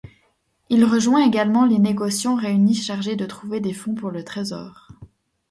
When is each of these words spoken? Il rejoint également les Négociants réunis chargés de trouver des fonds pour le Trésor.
Il 0.71 0.83
rejoint 0.83 1.23
également 1.23 1.63
les 1.63 1.77
Négociants 1.77 2.33
réunis 2.33 2.73
chargés 2.73 3.15
de 3.15 3.27
trouver 3.27 3.59
des 3.59 3.71
fonds 3.71 3.93
pour 3.93 4.09
le 4.09 4.23
Trésor. 4.23 4.87